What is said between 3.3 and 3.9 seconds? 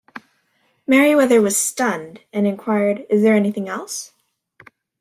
anything